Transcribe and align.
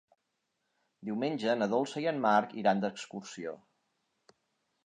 Diumenge 1.09 1.53
na 1.59 1.69
Dolça 1.75 2.03
i 2.05 2.09
en 2.13 2.19
Marc 2.25 2.57
iran 2.63 2.85
d'excursió. 2.87 3.55